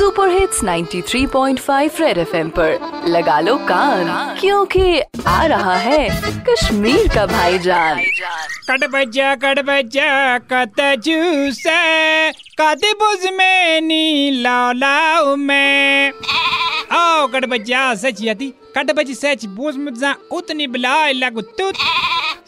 [0.00, 4.06] Super hits 93.5 red FM पर। लगा लो कान,
[4.40, 6.08] क्योंकि आ रहा है
[6.48, 8.00] कश्मीर का भाईजान।
[8.70, 11.62] कट बजा कट बजा, कत जूस
[12.60, 16.12] कत बुज में नी लाओ में।
[16.92, 21.74] आओ कट बजा, सच यति कट बजी, सच बुज मुझा उतनी बिलाई लगु तुत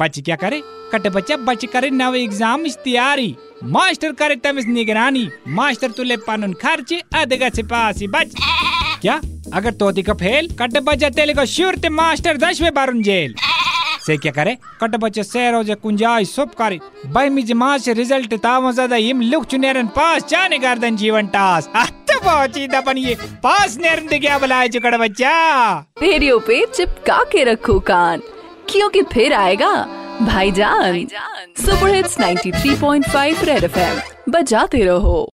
[0.00, 0.62] बच क्या करे?
[0.92, 6.92] कट बच्चा, बच करे नव एग्ज़ाम तैयारी। मास्टर करे तमिस निगरानी। मास्टर तुले पनुन खर्च,
[7.14, 8.34] अधगा से पासी बच।
[9.02, 9.20] क्या?
[9.54, 13.34] अगर तोती का फेल, कट बच्चा तेले को श्योर ते मास्टर दसवें बारुन जेल।
[14.06, 14.56] से क्या करे?
[14.80, 19.44] कट बच्चे सेरो जे कुंजाई सब करे। बहमी जमा से रिज़ल्ट तामो ज़्यादा इम लुक
[19.44, 21.68] चुनेरन पास जाने गर्दन जीवन टास।
[22.16, 25.32] पहुँची दपन ये पास नेरन दे क्या बुलाए कट बच्चा।
[26.02, 28.22] रेडियो पे चिपका के रखो कान।
[28.70, 29.74] क्योंकि फिर आएगा।
[30.22, 31.06] भाईजान
[31.58, 34.00] सुपर हिट्स 93.5 रेड एफएम।
[34.32, 35.28] बजाते रहो।